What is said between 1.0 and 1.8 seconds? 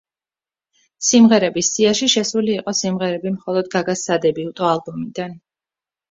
სიმღერების